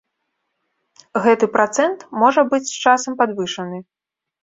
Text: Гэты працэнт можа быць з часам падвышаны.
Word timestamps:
Гэты 1.27 1.45
працэнт 1.59 1.99
можа 2.25 2.41
быць 2.55 2.65
з 2.73 2.83
часам 2.89 3.13
падвышаны. 3.25 3.77